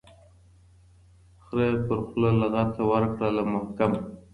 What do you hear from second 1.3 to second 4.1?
خره پرخوله لغته ورکړله محکمه